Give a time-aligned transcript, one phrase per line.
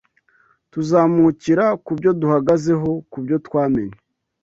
[0.71, 3.97] Tuzamukira ku byo duhagazeho Kubyo twamenye